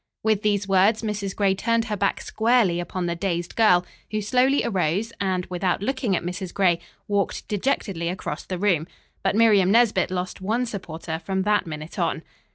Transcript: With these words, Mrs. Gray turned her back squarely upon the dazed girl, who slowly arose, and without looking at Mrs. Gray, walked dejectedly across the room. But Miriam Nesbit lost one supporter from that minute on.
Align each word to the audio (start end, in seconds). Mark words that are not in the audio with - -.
With 0.23 0.41
these 0.41 0.67
words, 0.67 1.03
Mrs. 1.03 1.35
Gray 1.35 1.53
turned 1.53 1.85
her 1.85 1.95
back 1.95 2.21
squarely 2.21 2.79
upon 2.79 3.05
the 3.05 3.13
dazed 3.15 3.55
girl, 3.55 3.85
who 4.09 4.19
slowly 4.19 4.65
arose, 4.65 5.13
and 5.21 5.45
without 5.45 5.83
looking 5.83 6.15
at 6.15 6.23
Mrs. 6.23 6.51
Gray, 6.51 6.79
walked 7.07 7.47
dejectedly 7.47 8.09
across 8.09 8.43
the 8.43 8.57
room. 8.57 8.87
But 9.21 9.35
Miriam 9.35 9.69
Nesbit 9.69 10.09
lost 10.09 10.41
one 10.41 10.65
supporter 10.65 11.19
from 11.19 11.43
that 11.43 11.67
minute 11.67 11.99
on. 11.99 12.23